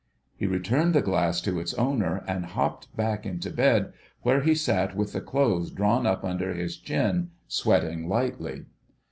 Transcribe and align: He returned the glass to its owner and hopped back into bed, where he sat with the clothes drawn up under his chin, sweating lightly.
He 0.35 0.47
returned 0.47 0.95
the 0.95 1.03
glass 1.03 1.41
to 1.41 1.59
its 1.59 1.75
owner 1.75 2.23
and 2.27 2.43
hopped 2.47 2.87
back 2.97 3.23
into 3.23 3.51
bed, 3.51 3.93
where 4.23 4.41
he 4.41 4.55
sat 4.55 4.95
with 4.95 5.13
the 5.13 5.21
clothes 5.21 5.69
drawn 5.69 6.07
up 6.07 6.23
under 6.25 6.55
his 6.55 6.75
chin, 6.77 7.29
sweating 7.47 8.09
lightly. 8.09 8.65